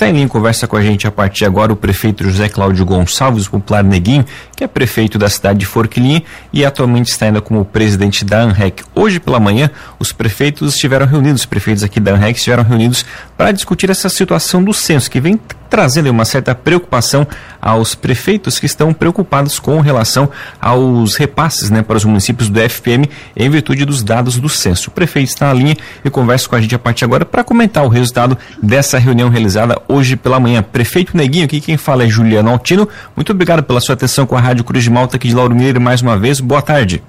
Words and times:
está 0.00 0.08
em 0.08 0.14
linha 0.14 0.28
conversa 0.28 0.66
com 0.66 0.78
a 0.78 0.82
gente 0.82 1.06
a 1.06 1.10
partir 1.10 1.40
de 1.40 1.44
agora 1.44 1.70
o 1.70 1.76
prefeito 1.76 2.24
José 2.24 2.48
Cláudio 2.48 2.86
Gonçalves, 2.86 3.46
popular 3.46 3.84
Neguinho, 3.84 4.24
que 4.56 4.64
é 4.64 4.66
prefeito 4.66 5.18
da 5.18 5.28
cidade 5.28 5.58
de 5.58 5.66
Forquilinha 5.66 6.22
e 6.50 6.64
atualmente 6.64 7.08
está 7.08 7.26
ainda 7.26 7.42
como 7.42 7.66
presidente 7.66 8.24
da 8.24 8.40
ANREC. 8.40 8.82
Hoje 8.94 9.20
pela 9.20 9.38
manhã, 9.38 9.70
os 9.98 10.10
prefeitos 10.10 10.72
estiveram 10.72 11.04
reunidos, 11.04 11.42
os 11.42 11.46
prefeitos 11.46 11.84
aqui 11.84 12.00
da 12.00 12.12
ANREC 12.12 12.38
estiveram 12.38 12.62
reunidos 12.62 13.04
para 13.36 13.52
discutir 13.52 13.90
essa 13.90 14.08
situação 14.08 14.64
do 14.64 14.72
censo, 14.72 15.10
que 15.10 15.20
vem 15.20 15.38
trazendo 15.70 16.10
uma 16.10 16.24
certa 16.24 16.54
preocupação 16.54 17.26
aos 17.62 17.94
prefeitos 17.94 18.58
que 18.58 18.66
estão 18.66 18.92
preocupados 18.92 19.58
com 19.58 19.80
relação 19.80 20.28
aos 20.60 21.14
repasses 21.14 21.70
né, 21.70 21.82
para 21.82 21.96
os 21.96 22.04
municípios 22.04 22.48
do 22.48 22.60
FPM 22.60 23.08
em 23.36 23.48
virtude 23.48 23.84
dos 23.84 24.02
dados 24.02 24.36
do 24.38 24.48
censo. 24.48 24.90
O 24.90 24.92
prefeito 24.92 25.28
está 25.28 25.46
na 25.46 25.54
linha 25.54 25.76
e 26.04 26.10
conversa 26.10 26.48
com 26.48 26.56
a 26.56 26.60
gente 26.60 26.74
a 26.74 26.78
partir 26.78 27.04
agora 27.04 27.24
para 27.24 27.44
comentar 27.44 27.84
o 27.84 27.88
resultado 27.88 28.36
dessa 28.60 28.98
reunião 28.98 29.28
realizada 29.28 29.80
hoje 29.86 30.16
pela 30.16 30.40
manhã. 30.40 30.62
Prefeito 30.62 31.16
Neguinho, 31.16 31.44
aqui 31.44 31.60
quem 31.60 31.76
fala 31.76 32.04
é 32.04 32.08
Juliano 32.08 32.50
Altino. 32.50 32.88
Muito 33.14 33.30
obrigado 33.32 33.62
pela 33.62 33.80
sua 33.80 33.94
atenção 33.94 34.26
com 34.26 34.36
a 34.36 34.40
Rádio 34.40 34.64
Cruz 34.64 34.82
de 34.82 34.90
Malta 34.90 35.16
aqui 35.16 35.28
de 35.28 35.34
Lauro 35.34 35.54
Mineiro 35.54 35.80
mais 35.80 36.02
uma 36.02 36.18
vez. 36.18 36.40
Boa 36.40 36.60
tarde. 36.60 37.02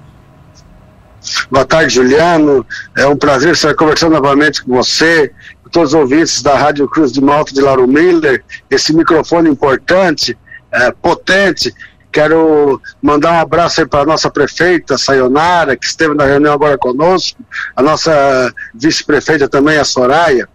Boa 1.50 1.64
tarde, 1.64 1.94
Juliano. 1.94 2.66
É 2.96 3.06
um 3.06 3.16
prazer 3.16 3.52
estar 3.52 3.74
conversando 3.74 4.12
novamente 4.12 4.62
com 4.64 4.74
você, 4.74 5.30
todos 5.72 5.94
os 5.94 6.00
ouvintes 6.00 6.42
da 6.42 6.54
Rádio 6.56 6.86
Cruz 6.86 7.10
de 7.10 7.20
Malta 7.20 7.52
de 7.52 7.60
Lauro 7.60 7.88
Miller. 7.88 8.44
Esse 8.70 8.94
microfone 8.94 9.50
importante, 9.50 10.38
é, 10.70 10.92
potente. 10.92 11.74
Quero 12.12 12.80
mandar 13.00 13.32
um 13.32 13.40
abraço 13.40 13.80
aí 13.80 13.86
para 13.86 14.02
a 14.02 14.06
nossa 14.06 14.30
prefeita, 14.30 14.98
Sayonara, 14.98 15.76
que 15.76 15.86
esteve 15.86 16.14
na 16.14 16.26
reunião 16.26 16.52
agora 16.52 16.76
conosco, 16.76 17.42
a 17.74 17.82
nossa 17.82 18.52
vice-prefeita 18.74 19.48
também, 19.48 19.78
a 19.78 19.84
Soraya. 19.84 20.46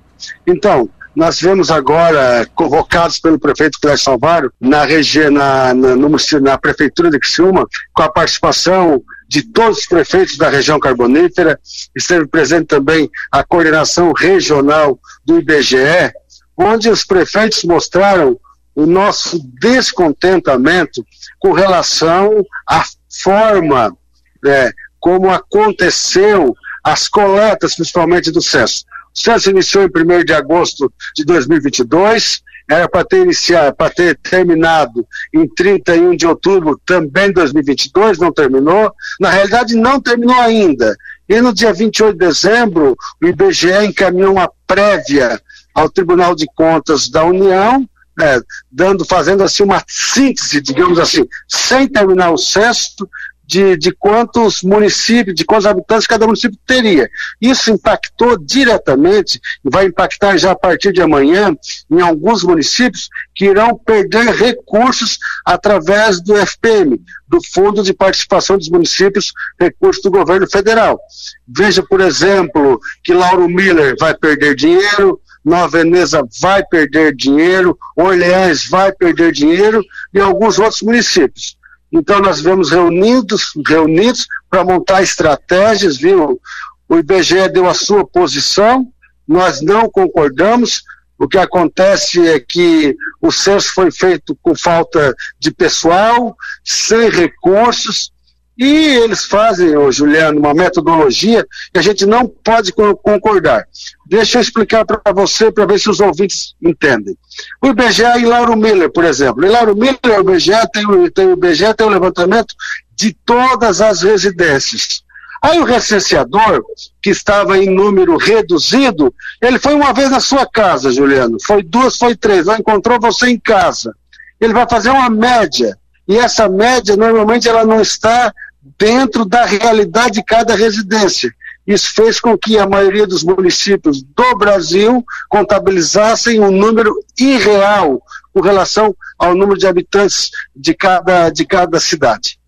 Então, 0.46 0.88
nós 1.16 1.42
vemos 1.42 1.72
agora, 1.72 2.48
convocados 2.54 3.20
pelo 3.20 3.40
prefeito 3.40 3.80
Clécio 3.82 4.06
Salvaro, 4.06 4.54
na 4.62 4.86
região, 4.86 5.32
na, 5.32 5.74
na, 5.74 5.96
no, 5.96 6.16
na 6.42 6.58
prefeitura 6.60 7.10
de 7.10 7.18
Criciúma, 7.18 7.66
com 7.92 8.04
a 8.04 8.10
participação 8.10 9.02
de 9.28 9.42
todos 9.42 9.80
os 9.80 9.86
prefeitos 9.86 10.38
da 10.38 10.50
região 10.50 10.80
carbonífera, 10.80 11.60
esteve 11.96 12.28
presente 12.28 12.68
também 12.68 13.10
a 13.32 13.44
coordenação 13.44 14.14
regional 14.14 15.00
do 15.26 15.40
IBGE, 15.40 16.14
onde 16.56 16.90
os 16.90 17.04
prefeitos 17.04 17.64
mostraram 17.64 18.40
o 18.74 18.86
nosso 18.86 19.40
descontentamento 19.60 21.06
com 21.40 21.52
relação 21.52 22.46
à 22.68 22.84
forma 23.22 23.96
né, 24.44 24.72
como 25.00 25.30
aconteceu 25.32 26.56
as 26.84 27.08
coletas, 27.08 27.76
principalmente 27.76 28.32
do 28.32 28.42
censo. 28.42 28.86
O 29.16 29.20
censo 29.20 29.50
iniciou 29.50 29.84
em 29.84 29.88
1 29.88 30.24
de 30.24 30.34
agosto 30.34 30.92
de 31.16 31.26
2022, 31.26 32.42
era 32.70 32.88
para 32.90 33.06
ter 33.06 33.24
iniciado, 33.24 33.76
para 33.76 33.90
ter 33.90 34.18
terminado 34.18 35.06
em 35.34 35.48
31 35.48 36.16
de 36.16 36.28
outubro 36.28 36.80
também 36.86 37.28
de 37.28 37.34
2022, 37.34 38.20
não 38.20 38.32
terminou. 38.32 38.92
Na 39.20 39.30
realidade, 39.30 39.76
não 39.76 40.02
terminou 40.02 40.40
ainda. 40.40 40.96
E 41.30 41.42
no 41.42 41.54
dia 41.54 41.74
28 41.74 42.14
de 42.14 42.26
dezembro, 42.26 42.96
o 43.22 43.26
IBGE 43.26 43.86
encaminhou 43.86 44.34
uma 44.34 44.50
prévia 44.66 45.42
ao 45.74 45.90
Tribunal 45.90 46.36
de 46.36 46.48
Contas 46.56 47.10
da 47.10 47.24
União, 47.24 47.88
é, 48.20 48.40
dando, 48.72 49.06
fazendo 49.06 49.44
assim 49.44 49.64
uma 49.64 49.84
síntese, 49.88 50.60
digamos 50.60 50.98
assim, 50.98 51.28
sem 51.48 51.88
terminar 51.88 52.32
o 52.32 52.38
censo, 52.38 53.08
de, 53.48 53.78
de 53.78 53.94
quantos 53.94 54.62
municípios, 54.62 55.34
de 55.34 55.46
quantos 55.46 55.66
habitantes 55.66 56.06
cada 56.06 56.26
município 56.26 56.60
teria. 56.68 57.10
Isso 57.42 57.72
impactou 57.72 58.38
diretamente, 58.38 59.40
e 59.64 59.70
vai 59.70 59.86
impactar 59.86 60.38
já 60.38 60.52
a 60.52 60.56
partir 60.56 60.92
de 60.92 61.02
amanhã, 61.02 61.56
em 61.90 62.02
alguns 62.02 62.44
municípios 62.44 63.10
que 63.34 63.46
irão 63.46 63.78
perder 63.78 64.34
recursos 64.36 65.18
através 65.46 66.22
do 66.22 66.36
FPM, 66.36 67.02
do 67.28 67.40
Fundo 67.54 67.82
de 67.82 67.94
Participação 67.94 68.58
dos 68.58 68.70
Municípios, 68.70 69.32
recursos 69.60 70.04
do 70.04 70.12
governo 70.12 70.50
federal. 70.50 71.00
Veja, 71.48 71.82
por 71.82 72.02
exemplo, 72.02 72.80
que 73.04 73.14
Lauro 73.14 73.48
Miller 73.48 73.96
vai 73.98 74.14
perder 74.14 74.56
dinheiro, 74.56 75.22
Nova 75.46 75.78
Veneza 75.78 76.22
vai 76.42 76.62
perder 76.66 77.16
dinheiro, 77.16 77.78
Orleans 77.96 78.68
vai 78.70 78.92
perder 78.92 79.32
dinheiro 79.32 79.82
e 80.14 80.20
alguns 80.20 80.60
outros 80.60 80.82
municípios. 80.82 81.58
Então 81.92 82.20
nós 82.20 82.42
vemos 82.42 82.72
reunidos, 82.72 83.54
reunidos 83.66 84.28
para 84.50 84.64
montar 84.64 85.02
estratégias, 85.02 85.98
viu? 85.98 86.40
O 86.88 86.98
IBGE 86.98 87.50
deu 87.50 87.68
a 87.68 87.74
sua 87.74 88.06
posição, 88.06 88.88
nós 89.28 89.62
não 89.62 89.90
concordamos. 89.90 90.84
O 91.18 91.28
que 91.28 91.38
acontece 91.38 92.26
é 92.28 92.40
que 92.40 92.96
o 93.22 93.32
censo 93.32 93.74
foi 93.74 93.92
feito 93.92 94.38
com 94.42 94.56
falta 94.56 95.16
de 95.40 95.52
pessoal, 95.52 96.36
sem 96.64 97.10
recursos, 97.10 98.12
e 98.58 98.96
eles 98.98 99.26
fazem, 99.26 99.78
ô 99.78 99.92
Juliano, 99.92 100.40
uma 100.40 100.54
metodologia 100.54 101.46
que 101.72 101.80
a 101.80 101.82
gente 101.82 102.06
não 102.06 102.28
pode 102.28 102.74
concordar. 102.74 103.68
Deixa 104.06 104.38
eu 104.38 104.42
explicar 104.42 104.84
para 104.84 105.14
você, 105.14 105.52
para 105.52 105.66
ver 105.66 105.80
se 105.80 105.90
os 105.90 106.00
ouvintes 106.00 106.56
entendem. 106.62 107.16
O 107.62 107.68
IBGE 107.68 108.04
e 108.20 108.26
Lauro 108.26 108.58
Miller, 108.58 108.92
por 108.92 109.04
exemplo. 109.04 109.46
Em 109.46 109.50
Lauro 109.50 109.76
Miller, 109.76 110.00
o 110.04 110.32
IBGE 110.32 110.52
tem, 110.74 111.12
tem, 111.12 111.28
o 111.28 111.34
IBGE 111.34 111.74
tem 111.76 111.86
o 111.86 111.92
levantamento 111.92 112.56
de 112.96 113.14
todas 113.26 113.80
as 113.80 114.02
residências. 114.02 115.04
Aí 115.40 115.60
o 115.60 115.66
recenseador, 115.66 116.64
que 117.00 117.12
estava 117.12 117.60
em 117.60 117.70
número 117.70 118.18
reduzido, 118.18 119.14
ele 119.40 119.60
foi 119.60 119.76
uma 119.76 119.94
vez 119.94 120.10
na 120.10 120.20
sua 120.20 120.48
casa, 120.48 120.92
Juliano. 120.92 121.38
Foi 121.46 121.62
duas, 121.62 121.96
foi 121.96 122.16
três. 122.16 122.48
Encontrou 122.48 123.00
você 123.00 123.30
em 123.30 123.40
casa. 123.40 123.94
Ele 124.42 124.54
vai 124.54 124.68
fazer 124.68 124.90
uma 124.90 125.12
média. 125.12 125.78
E 126.08 126.18
essa 126.18 126.48
média, 126.48 126.96
normalmente, 126.96 127.48
ela 127.48 127.66
não 127.66 127.82
está 127.82 128.34
dentro 128.78 129.26
da 129.26 129.46
realidade 129.46 130.16
de 130.16 130.24
cada 130.24 130.56
residência. 130.56 131.32
Isso 131.66 131.94
fez 131.94 132.20
com 132.20 132.38
que 132.38 132.58
a 132.58 132.66
maioria 132.66 133.06
dos 133.06 133.24
municípios 133.24 134.02
do 134.02 134.38
Brasil 134.38 135.04
contabilizassem 135.28 136.40
um 136.40 136.52
número 136.52 136.96
irreal 137.20 138.02
com 138.34 138.40
relação 138.40 138.96
ao 139.20 139.36
número 139.36 139.60
de 139.60 139.68
habitantes 139.68 140.30
de 140.56 140.74
cada, 140.74 141.30
de 141.30 141.46
cada 141.46 141.80
cidade. 141.80 142.40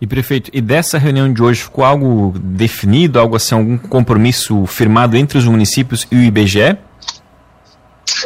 E 0.00 0.06
prefeito, 0.06 0.50
e 0.52 0.60
dessa 0.60 0.98
reunião 0.98 1.32
de 1.32 1.42
hoje 1.42 1.62
ficou 1.62 1.84
algo 1.84 2.32
definido, 2.38 3.18
algo 3.18 3.36
assim, 3.36 3.54
algum 3.54 3.78
compromisso 3.78 4.64
firmado 4.66 5.16
entre 5.16 5.38
os 5.38 5.44
municípios 5.44 6.06
e 6.10 6.16
o 6.16 6.22
IBGE? 6.22 6.76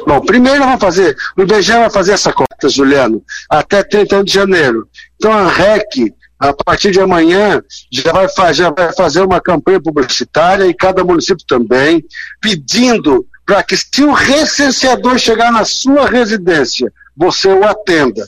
Bom, 0.06 0.20
primeiro 0.20 0.64
vamos 0.64 0.80
fazer, 0.80 1.16
o 1.36 1.42
IBGE 1.42 1.72
vai 1.72 1.90
fazer 1.90 2.12
essa 2.12 2.32
conta, 2.32 2.69
Juliano, 2.69 3.22
até 3.48 3.82
31 3.82 4.24
de 4.24 4.32
janeiro. 4.32 4.86
Então 5.16 5.32
a 5.32 5.48
REC 5.48 6.14
a 6.42 6.53
partir 6.53 6.91
de 6.91 7.00
amanhã 7.00 7.62
já 7.91 8.12
vai, 8.12 8.53
já 8.53 8.70
vai 8.70 8.92
fazer 8.92 9.22
uma 9.22 9.41
campanha 9.41 9.80
publicitária 9.80 10.66
e 10.66 10.75
cada 10.75 11.04
município 11.04 11.47
também, 11.47 12.04
pedindo 12.41 13.25
para 13.47 13.62
que 13.62 13.76
se 13.76 14.03
o 14.03 14.12
recenseador 14.12 15.19
chegar 15.19 15.52
na 15.52 15.64
sua 15.64 16.06
residência, 16.06 16.92
você 17.16 17.47
o 17.47 17.64
atenda. 17.64 18.26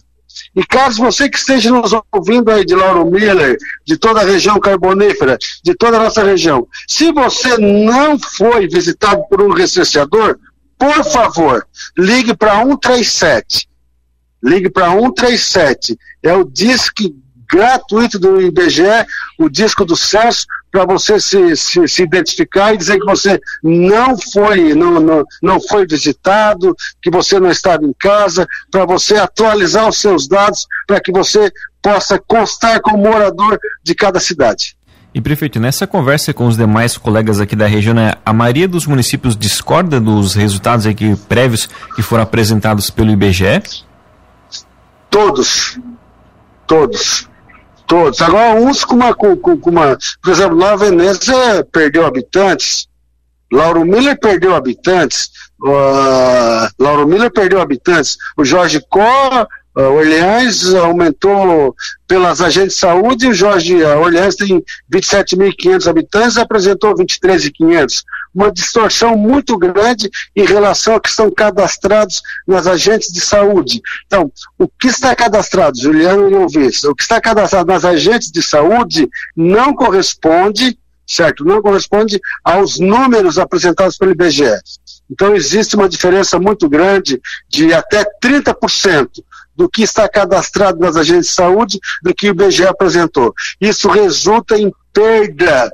E 0.54 0.64
caso 0.64 1.02
você 1.02 1.28
que 1.28 1.36
esteja 1.36 1.70
nos 1.70 1.92
ouvindo 2.12 2.50
aí 2.50 2.64
de 2.64 2.74
Lauro 2.74 3.10
Miller, 3.10 3.56
de 3.84 3.96
toda 3.96 4.20
a 4.20 4.24
região 4.24 4.60
carbonífera, 4.60 5.36
de 5.64 5.74
toda 5.74 5.96
a 5.96 6.04
nossa 6.04 6.22
região, 6.22 6.68
se 6.88 7.12
você 7.12 7.58
não 7.58 8.16
foi 8.18 8.68
visitado 8.68 9.24
por 9.28 9.42
um 9.42 9.52
recenseador, 9.52 10.38
por 10.78 11.04
favor, 11.04 11.66
ligue 11.98 12.36
para 12.36 12.62
137. 12.62 13.68
Ligue 14.42 14.70
para 14.70 14.90
137. 14.92 15.98
É 16.22 16.34
o 16.34 16.44
disque 16.44 17.14
gratuito 17.50 18.18
do 18.18 18.40
IBGE, 18.40 19.06
o 19.38 19.48
disco 19.48 19.84
do 19.84 19.96
censo, 19.96 20.46
para 20.70 20.84
você 20.84 21.20
se, 21.20 21.56
se, 21.56 21.86
se, 21.86 22.02
identificar 22.02 22.74
e 22.74 22.76
dizer 22.76 22.98
que 22.98 23.06
você 23.06 23.40
não 23.62 24.18
foi, 24.18 24.74
não, 24.74 24.98
não, 24.98 25.24
não 25.40 25.60
foi 25.60 25.86
visitado, 25.86 26.74
que 27.00 27.10
você 27.10 27.38
não 27.38 27.50
estava 27.50 27.84
em 27.84 27.94
casa, 27.98 28.46
para 28.70 28.84
você 28.84 29.16
atualizar 29.16 29.88
os 29.88 29.98
seus 29.98 30.26
dados, 30.26 30.66
para 30.86 31.00
que 31.00 31.12
você 31.12 31.52
possa 31.80 32.18
constar 32.18 32.80
como 32.80 32.98
morador 32.98 33.58
de 33.84 33.94
cada 33.94 34.18
cidade. 34.18 34.76
E 35.14 35.20
prefeito, 35.20 35.60
nessa 35.60 35.86
conversa 35.86 36.34
com 36.34 36.48
os 36.48 36.56
demais 36.56 36.98
colegas 36.98 37.38
aqui 37.38 37.54
da 37.54 37.68
região, 37.68 37.94
né, 37.94 38.14
a 38.26 38.32
maioria 38.32 38.66
dos 38.66 38.84
municípios 38.84 39.36
discorda 39.36 40.00
dos 40.00 40.34
resultados 40.34 40.86
aqui 40.86 41.14
prévios 41.28 41.68
que 41.94 42.02
foram 42.02 42.24
apresentados 42.24 42.90
pelo 42.90 43.12
IBGE? 43.12 43.62
Todos. 45.08 45.78
Todos. 46.66 47.28
Todos. 47.86 48.20
Agora, 48.22 48.54
uns 48.60 48.84
com 48.84 48.96
uma, 48.96 49.14
com, 49.14 49.36
com 49.36 49.70
uma. 49.70 49.98
Por 50.22 50.32
exemplo, 50.32 50.56
Nova 50.56 50.86
Veneza 50.86 51.66
perdeu 51.70 52.06
habitantes, 52.06 52.88
Lauro 53.52 53.84
Miller 53.84 54.18
perdeu 54.18 54.54
habitantes, 54.54 55.30
uh, 55.62 56.68
Lauro 56.78 57.06
Miller 57.06 57.30
perdeu 57.30 57.60
habitantes, 57.60 58.16
o 58.36 58.44
Jorge 58.44 58.80
Có, 58.88 59.46
uh, 59.76 59.80
Orleans 59.80 60.74
aumentou 60.74 61.74
pelas 62.06 62.40
agentes 62.40 62.74
de 62.74 62.80
saúde, 62.80 63.28
o 63.28 63.34
Jorge 63.34 63.82
uh, 63.82 64.00
Orleans 64.00 64.34
tem 64.36 64.62
27.500 64.92 65.88
habitantes, 65.88 66.38
apresentou 66.38 66.94
23.500. 66.94 68.02
uma 68.34 68.50
distorção 68.50 69.16
muito 69.16 69.56
grande 69.56 70.10
em 70.34 70.44
relação 70.44 70.96
a 70.96 71.00
que 71.00 71.08
estão 71.08 71.30
cadastrados 71.30 72.20
nas 72.46 72.66
agentes 72.66 73.12
de 73.12 73.20
saúde. 73.20 73.80
Então, 74.06 74.30
o 74.58 74.66
que 74.66 74.88
está 74.88 75.14
cadastrado, 75.14 75.80
Juliano 75.80 76.28
e 76.28 76.34
ouvintes, 76.34 76.82
o 76.84 76.94
que 76.94 77.02
está 77.02 77.20
cadastrado 77.20 77.66
nas 77.66 77.84
agentes 77.84 78.30
de 78.30 78.42
saúde 78.42 79.08
não 79.36 79.74
corresponde, 79.74 80.78
certo? 81.06 81.44
Não 81.44 81.62
corresponde 81.62 82.20
aos 82.42 82.78
números 82.78 83.38
apresentados 83.38 83.96
pelo 83.96 84.12
IBGE. 84.12 84.58
Então, 85.10 85.36
existe 85.36 85.76
uma 85.76 85.88
diferença 85.88 86.38
muito 86.38 86.68
grande 86.68 87.20
de 87.48 87.72
até 87.72 88.04
30% 88.22 89.08
do 89.54 89.68
que 89.68 89.82
está 89.82 90.08
cadastrado 90.08 90.80
nas 90.80 90.96
agências 90.96 91.28
de 91.28 91.34
saúde 91.34 91.78
do 92.02 92.14
que 92.14 92.28
o 92.28 92.30
IBGE 92.30 92.66
apresentou. 92.66 93.32
Isso 93.60 93.88
resulta 93.88 94.58
em 94.58 94.72
perda, 94.92 95.70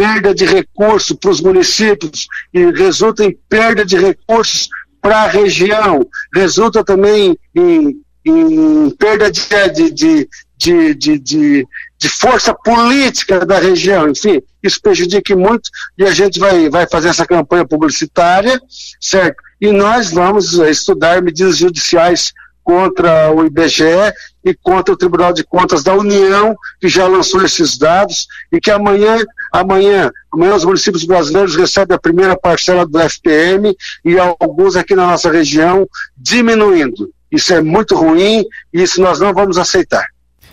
perda 0.00 0.34
de 0.34 0.46
recursos 0.46 1.14
para 1.14 1.30
os 1.30 1.42
municípios 1.42 2.26
e 2.54 2.70
resulta 2.70 3.22
em 3.22 3.36
perda 3.50 3.84
de 3.84 3.98
recursos 3.98 4.66
para 4.98 5.24
a 5.24 5.28
região, 5.28 6.06
resulta 6.34 6.82
também 6.82 7.36
em, 7.54 8.00
em 8.24 8.90
perda 8.98 9.30
de, 9.30 9.42
de, 9.74 10.28
de, 10.56 10.94
de, 10.94 11.18
de, 11.18 11.66
de 11.98 12.08
força 12.08 12.54
política 12.54 13.44
da 13.44 13.58
região, 13.58 14.08
enfim, 14.08 14.40
isso 14.62 14.80
prejudica 14.80 15.36
muito 15.36 15.68
e 15.98 16.04
a 16.04 16.10
gente 16.12 16.40
vai, 16.40 16.70
vai 16.70 16.86
fazer 16.88 17.10
essa 17.10 17.26
campanha 17.26 17.66
publicitária, 17.66 18.58
certo? 18.98 19.36
E 19.60 19.70
nós 19.70 20.10
vamos 20.10 20.54
estudar 20.54 21.20
medidas 21.20 21.58
judiciais 21.58 22.32
contra 22.64 23.30
o 23.34 23.44
IBGE 23.44 24.14
e 24.44 24.54
contra 24.54 24.94
o 24.94 24.96
Tribunal 24.96 25.32
de 25.32 25.44
Contas 25.44 25.82
da 25.82 25.94
União, 25.94 26.56
que 26.80 26.88
já 26.88 27.06
lançou 27.06 27.44
esses 27.44 27.76
dados, 27.76 28.26
e 28.52 28.60
que 28.60 28.70
amanhã, 28.70 29.18
amanhã, 29.52 30.10
amanhã 30.32 30.54
os 30.54 30.64
municípios 30.64 31.04
brasileiros 31.04 31.56
recebem 31.56 31.94
a 31.94 32.00
primeira 32.00 32.36
parcela 32.36 32.86
do 32.86 32.98
FPM 32.98 33.76
e 34.04 34.16
alguns 34.18 34.76
aqui 34.76 34.94
na 34.94 35.06
nossa 35.06 35.30
região 35.30 35.88
diminuindo. 36.16 37.10
Isso 37.30 37.54
é 37.54 37.62
muito 37.62 37.94
ruim 37.94 38.44
e 38.72 38.82
isso 38.82 39.00
nós 39.00 39.20
não 39.20 39.32
vamos 39.32 39.58
aceitar. 39.58 40.04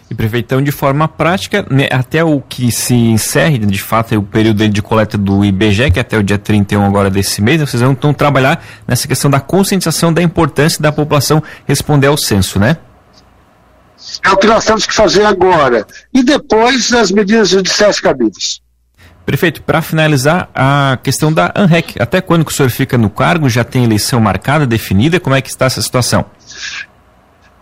E 0.09 0.15
prefeitão, 0.15 0.61
de 0.61 0.71
forma 0.71 1.05
prática, 1.07 1.65
né, 1.69 1.89
até 1.91 2.23
o 2.23 2.39
que 2.39 2.71
se 2.71 2.93
encerre, 2.93 3.57
de 3.57 3.81
fato, 3.81 4.15
é 4.15 4.17
o 4.17 4.23
período 4.23 4.67
de 4.69 4.81
coleta 4.81 5.17
do 5.17 5.43
IBGE, 5.43 5.91
que 5.91 5.99
é 5.99 6.01
até 6.01 6.17
o 6.17 6.23
dia 6.23 6.37
31 6.37 6.81
agora 6.85 7.09
desse 7.09 7.41
mês, 7.41 7.59
vocês 7.59 7.81
vão 7.81 7.91
então 7.91 8.13
trabalhar 8.13 8.63
nessa 8.87 9.05
questão 9.05 9.29
da 9.29 9.41
conscientização 9.41 10.13
da 10.13 10.21
importância 10.21 10.81
da 10.81 10.93
população 10.93 11.43
responder 11.65 12.07
ao 12.07 12.17
censo, 12.17 12.57
né? 12.57 12.77
É 14.23 14.29
o 14.31 14.37
que 14.37 14.47
nós 14.47 14.65
temos 14.65 14.85
que 14.85 14.93
fazer 14.93 15.25
agora. 15.25 15.85
E 16.13 16.23
depois 16.23 16.91
as 16.93 17.11
medidas 17.11 17.49
judiciais 17.49 17.99
cabíveis. 17.99 18.61
Prefeito, 19.25 19.61
para 19.61 19.81
finalizar, 19.81 20.49
a 20.55 20.97
questão 21.03 21.33
da 21.33 21.51
ANREC. 21.53 22.01
Até 22.01 22.21
quando 22.21 22.45
que 22.45 22.51
o 22.51 22.55
senhor 22.55 22.69
fica 22.69 22.97
no 22.97 23.09
cargo? 23.09 23.49
Já 23.49 23.63
tem 23.63 23.83
eleição 23.83 24.21
marcada, 24.21 24.65
definida? 24.65 25.19
Como 25.19 25.35
é 25.35 25.41
que 25.41 25.49
está 25.49 25.65
essa 25.65 25.81
situação? 25.81 26.25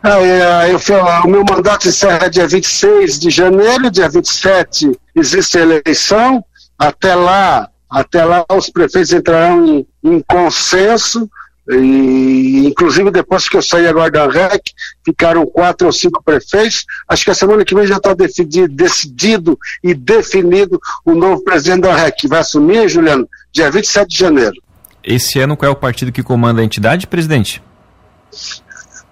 Ah, 0.04 0.22
é, 0.22 0.72
eu, 0.72 0.80
o 1.24 1.28
meu 1.28 1.44
mandato 1.44 1.88
encerra 1.88 2.30
dia 2.30 2.48
26 2.48 3.18
de 3.18 3.32
janeiro, 3.32 3.90
dia 3.90 4.08
27 4.08 4.92
existe 5.16 5.58
a 5.58 5.62
eleição, 5.62 6.46
até 6.78 7.16
lá, 7.16 7.68
até 7.90 8.24
lá 8.24 8.46
os 8.56 8.70
prefeitos 8.70 9.12
entrarão 9.12 9.66
em, 9.66 9.88
em 10.04 10.22
consenso, 10.22 11.28
e, 11.70 12.68
inclusive 12.68 13.10
depois 13.12 13.50
que 13.50 13.58
eu 13.58 13.62
saí 13.62 13.88
agora 13.88 14.12
da 14.12 14.28
REC, 14.28 14.62
ficaram 15.04 15.46
quatro 15.46 15.88
ou 15.88 15.94
cinco 15.94 16.22
prefeitos. 16.24 16.86
Acho 17.08 17.26
que 17.26 17.32
a 17.32 17.36
semana 17.36 17.66
que 17.66 17.74
vem 17.74 17.88
já 17.88 17.98
está 17.98 18.14
decidido, 18.14 18.74
decidido 18.74 19.60
e 19.84 19.94
definido 19.94 20.80
o 21.04 21.14
novo 21.16 21.44
presidente 21.44 21.82
da 21.82 21.96
REC, 21.96 22.16
que 22.16 22.28
vai 22.28 22.40
assumir, 22.40 22.88
Juliano, 22.88 23.28
dia 23.52 23.72
27 23.72 24.08
de 24.08 24.18
janeiro. 24.18 24.56
Esse 25.04 25.40
ano 25.40 25.56
qual 25.56 25.70
é 25.70 25.74
o 25.74 25.78
partido 25.78 26.12
que 26.12 26.24
comanda 26.24 26.62
a 26.62 26.66
entidade, 26.66 27.08
presidente? 27.08 27.62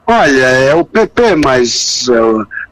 Olha, 0.05 0.45
é 0.45 0.75
o 0.75 0.83
PP, 0.83 1.35
mas 1.35 2.09
é, 2.09 2.21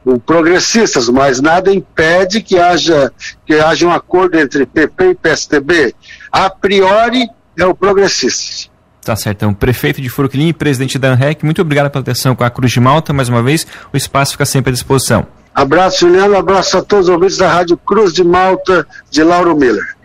o, 0.04 0.18
progressistas, 0.18 1.08
mas 1.08 1.40
nada 1.40 1.72
impede 1.72 2.42
que 2.42 2.58
haja 2.58 3.10
que 3.46 3.54
haja 3.54 3.86
um 3.86 3.90
acordo 3.90 4.38
entre 4.38 4.66
PP 4.66 5.10
e 5.10 5.14
PSDB. 5.14 5.94
A 6.30 6.50
priori 6.50 7.26
é 7.58 7.64
o 7.64 7.74
progressistas. 7.74 8.70
Tá 9.04 9.16
certo. 9.16 9.38
Então, 9.38 9.54
prefeito 9.54 10.00
de 10.00 10.08
Forquilim 10.08 10.48
e 10.48 10.52
presidente 10.52 10.98
da 10.98 11.08
ANREC, 11.08 11.44
muito 11.44 11.60
obrigado 11.60 11.90
pela 11.90 12.02
atenção 12.02 12.36
com 12.36 12.44
a 12.44 12.50
Cruz 12.50 12.70
de 12.70 12.80
Malta. 12.80 13.12
Mais 13.12 13.28
uma 13.28 13.42
vez, 13.42 13.66
o 13.92 13.96
espaço 13.96 14.32
fica 14.32 14.44
sempre 14.44 14.70
à 14.70 14.72
disposição. 14.72 15.26
Abraço, 15.54 16.00
Juliano. 16.00 16.36
Abraço 16.36 16.78
a 16.78 16.82
todos 16.82 17.08
os 17.08 17.14
ouvintes 17.14 17.36
da 17.36 17.52
Rádio 17.52 17.76
Cruz 17.76 18.12
de 18.12 18.24
Malta 18.24 18.86
de 19.10 19.22
Lauro 19.22 19.56
Miller. 19.56 19.96